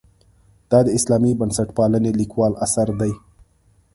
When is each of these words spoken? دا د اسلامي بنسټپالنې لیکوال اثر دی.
دا 0.71 0.79
د 0.85 0.89
اسلامي 0.97 1.31
بنسټپالنې 1.39 2.11
لیکوال 2.19 2.53
اثر 2.65 2.87
دی. 3.01 3.13